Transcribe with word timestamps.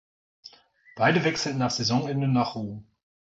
Beide 0.95 1.23
wechselten 1.25 1.59
nach 1.59 1.69
Saisonende 1.69 2.27
nach 2.27 2.55
Rom. 2.55 2.87